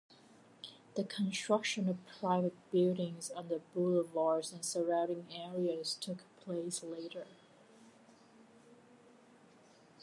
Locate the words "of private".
1.87-2.55